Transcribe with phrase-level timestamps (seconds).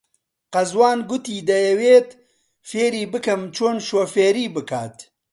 [0.53, 2.09] قەزوان گوتی دەیەوێت
[2.69, 4.97] فێری بکەم چۆن شۆفێری بکات.